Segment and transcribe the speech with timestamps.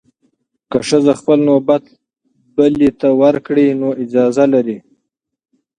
[0.69, 1.83] که ښځه خپل نوبت
[2.55, 4.77] بلې ته ورکړي، نو اجازه لري.